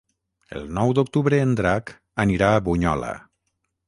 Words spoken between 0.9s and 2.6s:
d'octubre en Drac anirà